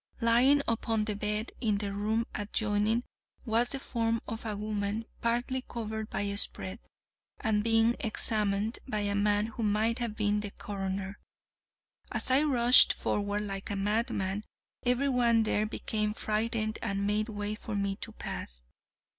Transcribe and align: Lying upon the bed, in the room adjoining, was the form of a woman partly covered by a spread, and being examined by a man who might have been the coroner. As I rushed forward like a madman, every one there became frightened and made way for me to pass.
Lying 0.19 0.63
upon 0.67 1.05
the 1.05 1.15
bed, 1.15 1.51
in 1.61 1.77
the 1.77 1.93
room 1.93 2.25
adjoining, 2.33 3.03
was 3.45 3.69
the 3.69 3.77
form 3.79 4.19
of 4.27 4.47
a 4.47 4.57
woman 4.57 5.05
partly 5.21 5.61
covered 5.61 6.09
by 6.09 6.21
a 6.21 6.37
spread, 6.37 6.79
and 7.39 7.63
being 7.63 7.95
examined 7.99 8.79
by 8.87 9.01
a 9.01 9.13
man 9.13 9.45
who 9.45 9.61
might 9.61 9.99
have 9.99 10.15
been 10.15 10.39
the 10.39 10.49
coroner. 10.57 11.19
As 12.11 12.31
I 12.31 12.41
rushed 12.41 12.93
forward 12.93 13.43
like 13.43 13.69
a 13.69 13.75
madman, 13.75 14.43
every 14.83 15.09
one 15.09 15.43
there 15.43 15.67
became 15.67 16.15
frightened 16.15 16.79
and 16.81 17.05
made 17.05 17.29
way 17.29 17.53
for 17.53 17.75
me 17.75 17.95
to 17.97 18.11
pass. 18.11 18.65